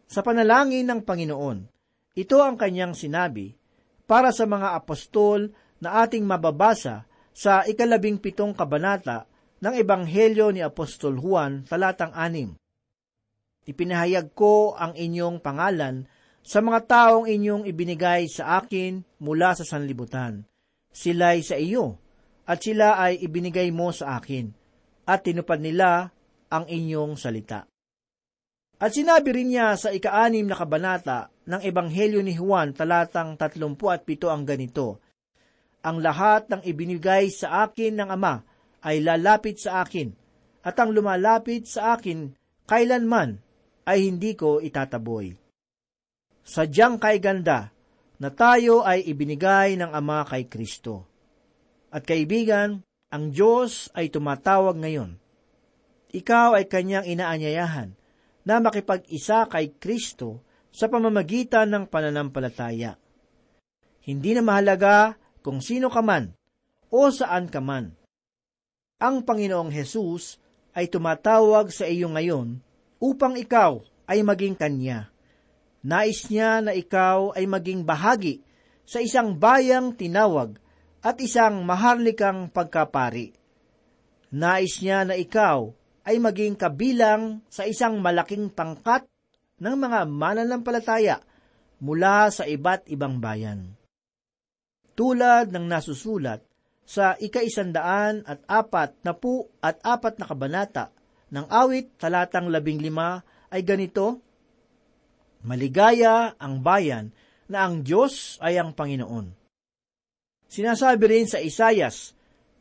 sa 0.09 0.25
panalangin 0.25 0.89
ng 0.89 1.01
Panginoon. 1.05 1.59
Ito 2.17 2.41
ang 2.41 2.57
kanyang 2.57 2.97
sinabi 2.97 3.55
para 4.09 4.33
sa 4.33 4.49
mga 4.49 4.75
apostol 4.75 5.53
na 5.79 6.03
ating 6.03 6.25
mababasa 6.25 7.07
sa 7.31 7.63
ikalabing 7.63 8.19
pitong 8.19 8.57
kabanata 8.57 9.29
ng 9.63 9.75
Ebanghelyo 9.79 10.51
ni 10.51 10.65
Apostol 10.65 11.21
Juan, 11.21 11.63
talatang 11.69 12.11
anim. 12.17 12.57
Ipinahayag 13.69 14.33
ko 14.33 14.73
ang 14.73 14.97
inyong 14.97 15.45
pangalan 15.45 16.09
sa 16.41 16.65
mga 16.65 16.89
taong 16.89 17.29
inyong 17.29 17.69
ibinigay 17.69 18.25
sa 18.25 18.65
akin 18.65 19.05
mula 19.21 19.53
sa 19.53 19.69
sanlibutan. 19.69 20.49
Sila'y 20.89 21.45
sa 21.45 21.61
iyo, 21.61 22.01
at 22.49 22.65
sila 22.65 22.97
ay 22.97 23.21
ibinigay 23.21 23.69
mo 23.69 23.93
sa 23.93 24.17
akin, 24.17 24.49
at 25.05 25.21
tinupad 25.21 25.61
nila 25.61 26.09
ang 26.49 26.65
inyong 26.65 27.21
salita. 27.21 27.69
At 28.81 28.97
sinabi 28.97 29.37
rin 29.37 29.53
niya 29.53 29.77
sa 29.77 29.93
ikaanim 29.93 30.49
na 30.49 30.57
kabanata 30.57 31.29
ng 31.45 31.61
Ebanghelyo 31.61 32.25
ni 32.25 32.33
Juan 32.33 32.73
talatang 32.73 33.37
37 33.37 33.77
ang 34.33 34.49
ganito, 34.49 35.05
Ang 35.85 36.01
lahat 36.01 36.49
ng 36.49 36.65
ibinigay 36.65 37.29
sa 37.29 37.69
akin 37.69 38.01
ng 38.01 38.09
Ama 38.09 38.41
ay 38.81 39.05
lalapit 39.05 39.61
sa 39.61 39.85
akin, 39.85 40.09
at 40.65 40.73
ang 40.81 40.97
lumalapit 40.97 41.69
sa 41.69 42.01
akin 42.01 42.33
kailanman 42.65 43.45
ay 43.89 44.13
hindi 44.13 44.37
ko 44.37 44.61
itataboy. 44.61 45.33
Sadyang 46.45 47.01
kay 47.01 47.17
ganda 47.25 47.73
na 48.21 48.29
tayo 48.29 48.85
ay 48.85 49.09
ibinigay 49.09 49.81
ng 49.81 49.89
Ama 49.89 50.29
kay 50.29 50.45
Kristo. 50.45 51.09
At 51.89 52.05
kaibigan, 52.05 52.85
ang 53.09 53.33
Diyos 53.33 53.89
ay 53.97 54.13
tumatawag 54.13 54.77
ngayon. 54.77 55.17
Ikaw 56.13 56.61
ay 56.61 56.69
kanyang 56.69 57.09
inaanyayahan 57.09 57.97
na 58.45 58.61
makipag-isa 58.61 59.49
kay 59.49 59.73
Kristo 59.81 60.45
sa 60.69 60.93
pamamagitan 60.93 61.73
ng 61.73 61.85
pananampalataya. 61.89 63.01
Hindi 64.05 64.37
na 64.37 64.45
mahalaga 64.45 65.17
kung 65.41 65.65
sino 65.65 65.89
ka 65.89 66.05
man 66.05 66.37
o 66.93 67.09
saan 67.09 67.49
ka 67.49 67.61
man. 67.61 67.97
Ang 69.01 69.25
Panginoong 69.25 69.73
Hesus 69.73 70.41
ay 70.77 70.93
tumatawag 70.93 71.73
sa 71.73 71.89
iyo 71.89 72.09
ngayon 72.13 72.61
upang 72.99 73.39
ikaw 73.39 73.83
ay 74.07 74.23
maging 74.23 74.59
Kanya. 74.59 75.11
Nais 75.83 76.27
niya 76.27 76.59
na 76.59 76.75
ikaw 76.75 77.33
ay 77.39 77.47
maging 77.47 77.87
bahagi 77.87 78.43
sa 78.83 78.99
isang 78.99 79.39
bayang 79.39 79.95
tinawag 79.95 80.59
at 81.01 81.17
isang 81.23 81.63
maharlikang 81.63 82.51
pagkapari. 82.51 83.31
Nais 84.35 84.83
niya 84.83 85.07
na 85.07 85.15
ikaw 85.15 85.71
ay 86.09 86.19
maging 86.19 86.59
kabilang 86.59 87.45
sa 87.47 87.65
isang 87.69 88.03
malaking 88.03 88.51
pangkat 88.51 89.07
ng 89.63 89.77
mga 89.77 90.09
mananampalataya 90.09 91.17
mula 91.79 92.33
sa 92.35 92.45
iba't 92.45 92.91
ibang 92.91 93.23
bayan. 93.23 93.79
Tulad 94.99 95.55
ng 95.55 95.67
nasusulat 95.71 96.43
sa 96.83 97.15
ikaisandaan 97.15 98.27
at 98.27 98.43
apat 98.51 98.99
na 99.07 99.15
pu 99.15 99.47
at 99.63 99.79
apat 99.87 100.19
na 100.19 100.27
kabanata 100.27 100.98
ng 101.29 101.47
awit 101.49 101.97
talatang 102.01 102.49
labing 102.49 102.81
lima 102.81 103.21
ay 103.53 103.65
ganito, 103.65 104.25
Maligaya 105.39 106.35
ang 106.37 106.61
bayan 106.67 107.15
na 107.47 107.65
ang 107.65 107.87
Diyos 107.87 108.43
ay 108.43 108.59
ang 108.59 108.75
Panginoon. 108.75 109.31
Sinasabi 110.51 111.05
rin 111.07 111.27
sa 111.31 111.39
Isayas, 111.39 112.17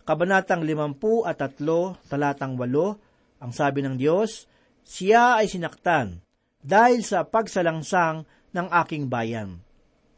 Kabanatang 0.08 0.64
50 0.64 1.28
at 1.28 1.42
3, 1.60 2.08
talatang 2.08 2.56
8, 2.56 3.44
ang 3.44 3.52
sabi 3.52 3.84
ng 3.84 4.00
Diyos, 4.00 4.48
Siya 4.88 5.42
ay 5.42 5.52
sinaktan 5.52 6.24
dahil 6.64 7.04
sa 7.04 7.28
pagsalangsang 7.28 8.24
ng 8.56 8.68
aking 8.86 9.12
bayan. 9.12 9.60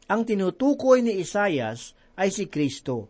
Ang 0.09 0.21
tinutukoy 0.25 1.01
ni 1.01 1.17
Isayas 1.21 1.97
ay 2.17 2.29
si 2.29 2.45
Kristo. 2.49 3.09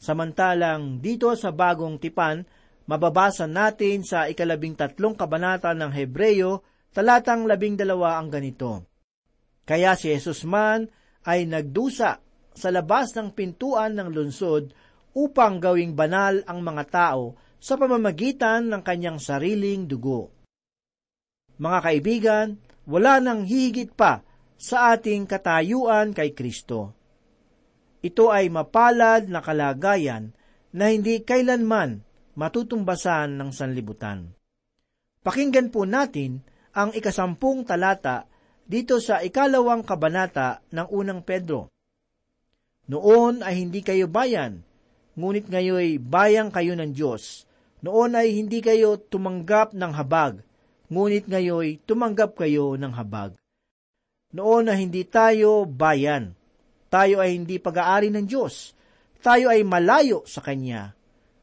Samantalang 0.00 0.98
dito 0.98 1.30
sa 1.36 1.52
bagong 1.54 2.00
tipan, 2.00 2.42
mababasa 2.86 3.44
natin 3.50 4.06
sa 4.06 4.30
ikalabing 4.30 4.78
tatlong 4.78 5.16
kabanata 5.18 5.74
ng 5.76 5.92
Hebreyo, 5.92 6.64
talatang 6.94 7.44
labing 7.44 7.76
dalawa 7.76 8.20
ang 8.20 8.32
ganito. 8.32 8.86
Kaya 9.66 9.94
si 9.94 10.10
Jesus 10.10 10.42
man 10.48 10.88
ay 11.26 11.46
nagdusa 11.46 12.18
sa 12.50 12.68
labas 12.72 13.14
ng 13.14 13.30
pintuan 13.30 13.94
ng 13.94 14.08
lunsod 14.10 14.74
upang 15.14 15.58
gawing 15.58 15.94
banal 15.94 16.42
ang 16.46 16.60
mga 16.62 16.84
tao 16.90 17.38
sa 17.60 17.76
pamamagitan 17.76 18.66
ng 18.72 18.82
kanyang 18.82 19.20
sariling 19.20 19.84
dugo. 19.84 20.32
Mga 21.60 21.78
kaibigan, 21.84 22.46
wala 22.88 23.20
nang 23.20 23.44
hihigit 23.44 23.92
pa 23.92 24.24
sa 24.56 24.96
ating 24.96 25.28
katayuan 25.28 26.16
kay 26.16 26.32
Kristo. 26.32 26.96
Ito 28.00 28.32
ay 28.32 28.48
mapalad 28.48 29.28
na 29.28 29.44
kalagayan 29.44 30.32
na 30.72 30.88
hindi 30.88 31.20
kailanman 31.20 32.00
matutumbasan 32.40 33.36
ng 33.36 33.50
sanlibutan. 33.52 34.32
Pakinggan 35.20 35.68
po 35.68 35.84
natin 35.84 36.40
ang 36.72 36.96
ikasampung 36.96 37.68
talata 37.68 38.24
dito 38.64 38.96
sa 38.96 39.20
ikalawang 39.20 39.84
kabanata 39.84 40.64
ng 40.72 40.88
unang 40.88 41.20
Pedro. 41.20 41.68
Noon 42.88 43.44
ay 43.44 43.60
hindi 43.60 43.84
kayo 43.84 44.08
bayan, 44.08 44.64
ngunit 45.20 45.52
ngayoy 45.52 46.00
bayang 46.00 46.48
kayo 46.48 46.72
ng 46.72 46.96
Diyos. 46.96 47.44
Noon 47.84 48.16
ay 48.16 48.32
hindi 48.32 48.64
kayo 48.64 48.96
tumanggap 48.96 49.76
ng 49.76 49.92
habag, 49.92 50.40
ngunit 50.88 51.28
ngayoy 51.28 51.76
tumanggap 51.84 52.40
kayo 52.40 52.72
ng 52.80 52.92
habag. 52.96 53.36
Noon 54.32 54.72
ay 54.72 54.88
hindi 54.88 55.04
tayo 55.04 55.68
bayan, 55.68 56.32
tayo 56.88 57.20
ay 57.20 57.36
hindi 57.36 57.60
pag-aari 57.60 58.08
ng 58.08 58.24
Diyos. 58.24 58.72
Tayo 59.20 59.52
ay 59.52 59.60
malayo 59.68 60.24
sa 60.24 60.40
Kanya. 60.40 60.96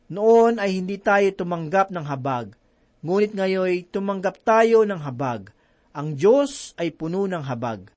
Noon 0.07 0.55
ay 0.63 0.79
hindi 0.79 0.95
tayo 0.95 1.27
tumanggap 1.35 1.91
ng 1.91 2.05
habag, 2.07 2.55
ngunit 3.03 3.35
ngayon 3.35 3.91
tumanggap 3.91 4.39
tayo 4.39 4.87
ng 4.87 5.03
habag. 5.03 5.51
Ang 5.91 6.15
Diyos 6.15 6.71
ay 6.79 6.95
puno 6.95 7.27
ng 7.27 7.43
habag. 7.43 7.91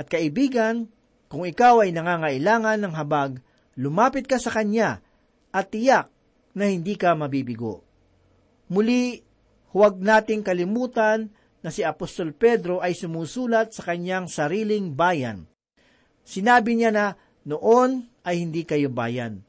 At 0.00 0.08
kaibigan, 0.08 0.88
kung 1.28 1.44
ikaw 1.44 1.84
ay 1.84 1.92
nangangailangan 1.92 2.80
ng 2.80 2.94
habag, 2.96 3.44
lumapit 3.76 4.24
ka 4.24 4.40
sa 4.40 4.54
Kanya 4.54 5.04
at 5.52 5.68
tiyak 5.68 6.08
na 6.54 6.70
hindi 6.70 6.94
ka 6.94 7.12
mabibigo. 7.12 7.82
Muli, 8.70 9.20
huwag 9.74 10.00
nating 10.00 10.46
kalimutan 10.46 11.28
na 11.60 11.68
si 11.68 11.84
Apostol 11.84 12.32
Pedro 12.32 12.80
ay 12.80 12.96
sumusulat 12.96 13.74
sa 13.74 13.82
kanyang 13.84 14.30
sariling 14.30 14.94
bayan. 14.94 15.44
Sinabi 16.24 16.78
niya 16.78 16.94
na 16.94 17.06
noon 17.44 18.08
ay 18.24 18.40
hindi 18.40 18.64
kayo 18.64 18.88
bayan, 18.88 19.44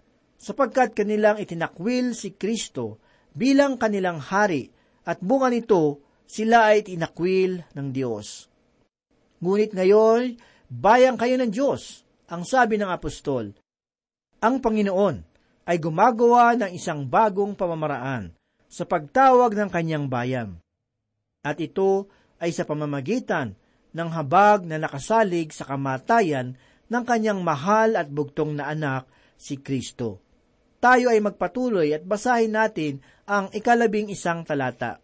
sapagkat 0.45 0.93
kanilang 0.93 1.41
itinakwil 1.41 2.13
si 2.13 2.37
Kristo 2.37 3.01
bilang 3.33 3.81
kanilang 3.81 4.21
hari 4.21 4.69
at 5.01 5.17
bunga 5.17 5.49
nito 5.49 6.05
sila 6.29 6.69
ay 6.69 6.85
itinakwil 6.85 7.65
ng 7.73 7.87
Diyos. 7.89 8.45
Ngunit 9.41 9.73
ngayon, 9.73 10.37
bayang 10.69 11.17
kayo 11.17 11.41
ng 11.41 11.49
Diyos, 11.49 12.05
ang 12.29 12.45
sabi 12.45 12.77
ng 12.77 12.89
apostol. 12.93 13.57
Ang 14.45 14.61
Panginoon 14.61 15.17
ay 15.65 15.81
gumagawa 15.81 16.53
ng 16.53 16.77
isang 16.77 17.09
bagong 17.09 17.57
pamamaraan 17.57 18.29
sa 18.69 18.85
pagtawag 18.85 19.57
ng 19.57 19.69
kanyang 19.73 20.05
bayan. 20.05 20.61
At 21.41 21.57
ito 21.57 22.09
ay 22.37 22.53
sa 22.53 22.69
pamamagitan 22.69 23.57
ng 23.97 24.09
habag 24.13 24.65
na 24.65 24.77
nakasalig 24.77 25.53
sa 25.53 25.65
kamatayan 25.65 26.53
ng 26.85 27.03
kanyang 27.05 27.41
mahal 27.41 27.97
at 27.97 28.09
bugtong 28.13 28.57
na 28.57 28.69
anak, 28.69 29.09
si 29.37 29.57
Kristo. 29.61 30.24
Tayo 30.85 31.09
ay 31.09 31.17
magpatuloy 31.17 31.97
at 31.97 32.05
basahin 32.05 32.53
natin 32.53 33.01
ang 33.25 33.49
ikalabing 33.49 34.13
isang 34.13 34.45
talata. 34.45 35.01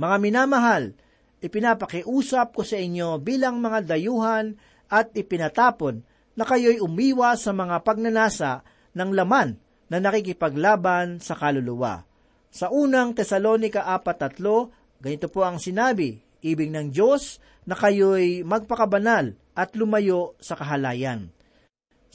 Mga 0.00 0.16
minamahal, 0.24 0.96
ipinapakiusap 1.44 2.56
ko 2.56 2.64
sa 2.64 2.80
inyo 2.80 3.20
bilang 3.20 3.60
mga 3.60 3.92
dayuhan 3.92 4.56
at 4.88 5.12
ipinatapon 5.12 6.00
na 6.32 6.48
kayo'y 6.48 6.80
umiwa 6.80 7.36
sa 7.36 7.52
mga 7.52 7.84
pagnanasa 7.84 8.64
ng 8.96 9.10
laman 9.12 9.60
na 9.92 10.00
nakikipaglaban 10.00 11.20
sa 11.20 11.36
kaluluwa. 11.36 12.08
Sa 12.48 12.72
unang 12.72 13.12
Tesalonika 13.12 13.84
4.3, 14.00 15.04
ganito 15.04 15.28
po 15.28 15.44
ang 15.44 15.60
sinabi, 15.60 16.24
ibig 16.40 16.72
ng 16.72 16.88
Diyos 16.88 17.36
na 17.68 17.76
kayo'y 17.76 18.48
magpakabanal 18.48 19.36
at 19.52 19.76
lumayo 19.76 20.40
sa 20.40 20.56
kahalayan. 20.56 21.35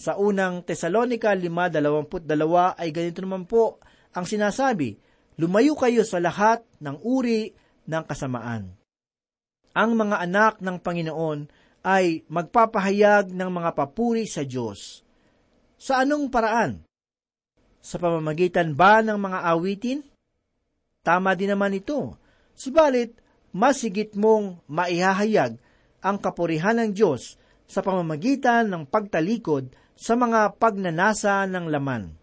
Sa 0.02 0.18
unang 0.18 0.66
Tesalonika 0.66 1.38
5.22 1.38 2.26
ay 2.82 2.90
ganito 2.90 3.22
naman 3.22 3.46
po 3.46 3.78
ang 4.18 4.26
sinasabi, 4.26 4.98
lumayo 5.38 5.78
kayo 5.78 6.02
sa 6.02 6.18
lahat 6.18 6.66
ng 6.82 7.06
uri 7.06 7.54
ng 7.86 8.04
kasamaan. 8.10 8.74
Ang 9.78 9.92
mga 9.94 10.18
anak 10.26 10.54
ng 10.58 10.82
Panginoon 10.82 11.40
ay 11.86 12.26
magpapahayag 12.26 13.30
ng 13.30 13.50
mga 13.54 13.78
papuri 13.78 14.26
sa 14.26 14.42
Diyos. 14.42 15.06
Sa 15.78 16.02
anong 16.02 16.34
paraan? 16.34 16.82
Sa 17.78 18.02
pamamagitan 18.02 18.74
ba 18.74 19.06
ng 19.06 19.22
mga 19.22 19.40
awitin? 19.54 20.02
Tama 21.06 21.38
din 21.38 21.54
naman 21.54 21.78
ito. 21.78 22.18
Subalit, 22.58 23.14
mas 23.54 23.86
higit 23.86 24.18
mong 24.18 24.66
maihahayag 24.66 25.62
ang 26.02 26.18
kapurihan 26.18 26.82
ng 26.82 26.90
Diyos 26.90 27.41
sa 27.72 27.80
pamamagitan 27.80 28.68
ng 28.68 28.84
pagtalikod 28.84 29.72
sa 29.96 30.20
mga 30.20 30.60
pagnanasa 30.60 31.48
ng 31.48 31.72
laman. 31.72 32.20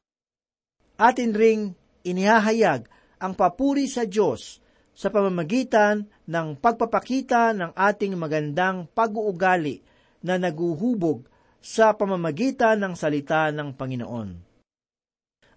Atin 1.00 1.32
ring 1.32 1.72
inihahayag 2.04 2.84
ang 3.16 3.32
papuri 3.32 3.88
sa 3.88 4.04
Diyos 4.04 4.60
sa 4.92 5.08
pamamagitan 5.08 6.04
ng 6.28 6.60
pagpapakita 6.60 7.56
ng 7.56 7.70
ating 7.72 8.12
magandang 8.20 8.92
pag-uugali 8.92 9.80
na 10.20 10.36
naguhubog 10.36 11.24
sa 11.64 11.96
pamamagitan 11.96 12.76
ng 12.84 12.92
salita 12.98 13.48
ng 13.48 13.72
Panginoon. 13.72 14.28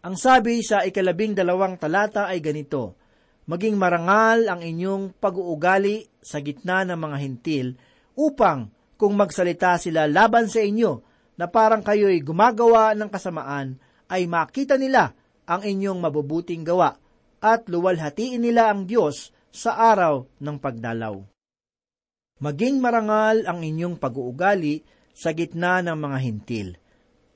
Ang 0.01 0.15
sabi 0.15 0.63
sa 0.63 0.87
ikalabing 0.87 1.35
dalawang 1.35 1.75
talata 1.75 2.31
ay 2.31 2.39
ganito, 2.39 3.01
Maging 3.49 3.73
marangal 3.73 4.47
ang 4.47 4.61
inyong 4.61 5.17
pag-uugali 5.17 6.05
sa 6.21 6.39
gitna 6.39 6.85
ng 6.85 6.95
mga 6.95 7.17
hintil 7.19 7.67
upang 8.13 8.69
kung 9.01 9.17
magsalita 9.17 9.81
sila 9.81 10.05
laban 10.05 10.45
sa 10.45 10.61
inyo 10.61 11.01
na 11.41 11.49
parang 11.49 11.81
kayo'y 11.81 12.21
gumagawa 12.21 12.93
ng 12.93 13.09
kasamaan, 13.09 13.81
ay 14.13 14.29
makita 14.29 14.77
nila 14.77 15.17
ang 15.49 15.65
inyong 15.65 15.97
mabubuting 15.97 16.61
gawa 16.61 17.01
at 17.41 17.65
luwalhatiin 17.65 18.45
nila 18.45 18.69
ang 18.69 18.85
Diyos 18.85 19.33
sa 19.49 19.73
araw 19.89 20.29
ng 20.37 20.57
pagdalaw. 20.61 21.17
Maging 22.45 22.77
marangal 22.77 23.49
ang 23.49 23.65
inyong 23.65 23.97
pag-uugali 23.97 24.85
sa 25.17 25.33
gitna 25.33 25.81
ng 25.81 25.97
mga 25.97 26.17
hintil. 26.21 26.69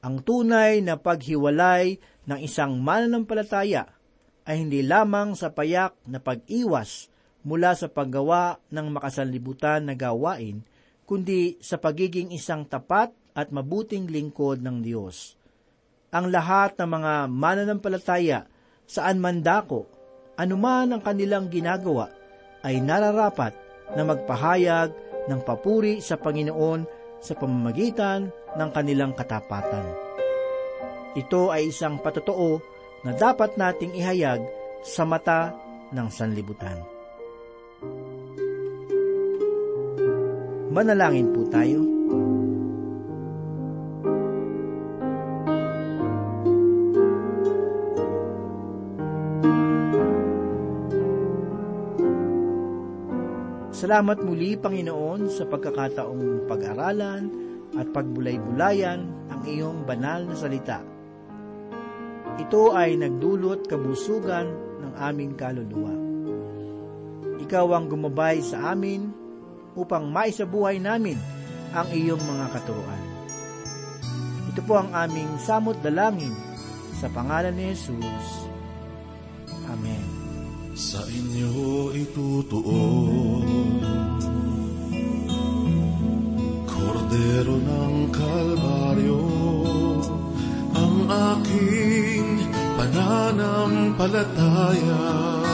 Ang 0.05 0.21
tunay 0.21 0.85
na 0.85 1.01
paghiwalay 1.01 1.97
ng 2.29 2.39
isang 2.45 2.77
mananampalataya 2.77 3.89
ay 4.45 4.61
hindi 4.61 4.85
lamang 4.85 5.33
sa 5.33 5.49
payak 5.49 5.97
na 6.05 6.21
pag-iwas 6.21 7.09
mula 7.41 7.73
sa 7.73 7.89
paggawa 7.89 8.61
ng 8.69 8.85
makasanlibutan 8.93 9.89
na 9.89 9.97
gawain, 9.97 10.61
kundi 11.05 11.61
sa 11.61 11.77
pagiging 11.77 12.33
isang 12.33 12.65
tapat 12.65 13.13
at 13.37 13.53
mabuting 13.53 14.09
lingkod 14.09 14.61
ng 14.61 14.81
Diyos. 14.81 15.37
Ang 16.09 16.33
lahat 16.33 16.77
ng 16.77 16.89
mga 16.89 17.13
mananampalataya 17.29 18.39
saan 18.85 19.21
man 19.21 19.41
dako, 19.41 19.85
anuman 20.37 20.93
ang 20.93 21.01
kanilang 21.01 21.49
ginagawa, 21.49 22.09
ay 22.65 22.81
nararapat 22.81 23.53
na 23.93 24.01
magpahayag 24.01 24.89
ng 25.29 25.39
papuri 25.45 26.01
sa 26.01 26.17
Panginoon 26.17 26.85
sa 27.21 27.33
pamamagitan 27.37 28.29
ng 28.57 28.69
kanilang 28.73 29.13
katapatan. 29.13 29.85
Ito 31.13 31.53
ay 31.53 31.69
isang 31.69 32.01
patotoo 32.01 32.61
na 33.05 33.13
dapat 33.13 33.57
nating 33.57 33.93
ihayag 33.97 34.41
sa 34.81 35.05
mata 35.05 35.53
ng 35.93 36.07
sanlibutan. 36.09 36.94
Manalangin 40.75 41.31
po 41.31 41.47
tayo. 41.47 41.79
Salamat 53.71 54.19
muli, 54.19 54.59
Panginoon, 54.59 55.31
sa 55.31 55.47
pagkakataong 55.47 56.43
pag-aralan 56.43 57.23
at 57.79 57.87
pagbulay-bulayan 57.95 59.31
ang 59.31 59.41
iyong 59.47 59.87
banal 59.87 60.27
na 60.27 60.35
salita. 60.35 60.83
Ito 62.35 62.75
ay 62.75 62.99
nagdulot 62.99 63.71
kabusugan 63.71 64.51
ng 64.83 64.93
aming 64.99 65.39
kaluluwa. 65.39 65.95
Ikaw 67.39 67.67
ang 67.71 67.87
gumabay 67.87 68.43
sa 68.43 68.75
amin 68.75 69.24
upang 69.75 70.07
maisabuhay 70.07 70.79
namin 70.79 71.19
ang 71.75 71.91
iyong 71.91 72.23
mga 72.23 72.55
katuruan. 72.55 73.03
Ito 74.55 74.63
po 74.63 74.79
ang 74.79 74.95
aming 74.95 75.35
samot 75.35 75.83
dalangin 75.83 76.31
sa 76.95 77.11
pangalan 77.11 77.51
ni 77.51 77.75
Jesus. 77.75 78.47
Amen. 79.67 80.15
Sa 80.75 80.99
inyo 81.07 81.95
itutuon 81.95 83.47
Kordero 86.67 87.55
ng 87.55 88.11
Kalbaryo 88.11 89.23
Ang 90.75 91.07
aking 91.07 92.43
pananampalataya 92.75 95.44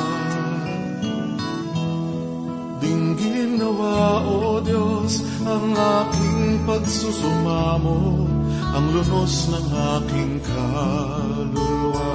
Dinggin 3.22 3.62
nawa, 3.62 4.26
O 4.26 4.58
Diyos, 4.66 5.22
ang 5.46 5.78
aking 5.78 6.66
pagsusumamo 6.66 8.26
Ang 8.74 8.86
lunos 8.98 9.46
ng 9.54 9.68
aking 9.70 10.42
kaluluwa. 10.42 12.14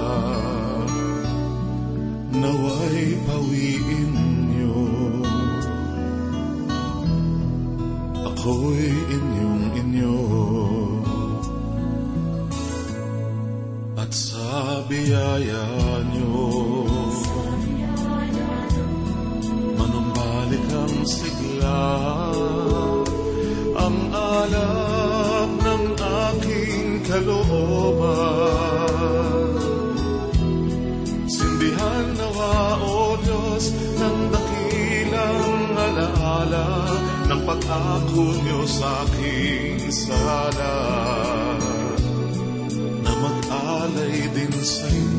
Naway 2.34 3.22
pawiin 3.22 4.14
niyo. 4.50 4.82
Ako'y 8.26 8.90
inyong 9.06 9.66
inyo. 9.78 10.18
At 13.94 14.10
sa 14.10 14.82
biyaya 14.90 16.02
niyo 16.10 16.75
ng 37.46 37.62
pag-ako 37.62 38.42
niyo 38.42 38.66
sa 38.66 39.06
aking 39.06 39.78
sala 39.86 40.42
na 43.06 43.12
mag-alay 43.22 44.26
din 44.34 44.50
sa 44.50 44.86
inyo. 44.90 45.15